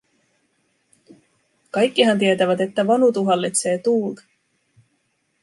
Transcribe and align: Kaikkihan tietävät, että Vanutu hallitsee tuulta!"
Kaikkihan 1.71 2.19
tietävät, 2.19 2.61
että 2.61 2.87
Vanutu 2.87 3.25
hallitsee 3.25 3.77
tuulta!" 3.77 4.23